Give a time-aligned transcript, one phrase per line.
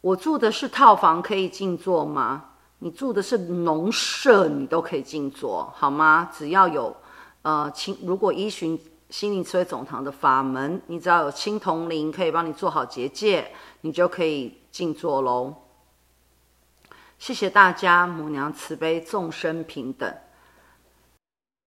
[0.00, 2.44] 我住的是套房，可以静坐吗？
[2.78, 6.30] 你住的是农舍，你都可以静坐，好吗？
[6.32, 6.96] 只要有，
[7.42, 8.78] 呃，青，如果依循
[9.10, 15.52] 心灵慈惠总堂的法门，你只要有青铜铃可以帮你做好结界，你就可以静坐喽。
[17.18, 20.14] 谢谢大家，母娘慈悲，众生平等。